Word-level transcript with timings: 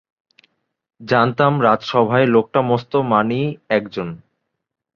জানতাম 1.01 1.53
রাজসভায় 1.61 2.27
লোকটা 2.27 2.59
মস্ত 2.61 2.91
মানী 3.11 3.41
একজন। 3.69 4.07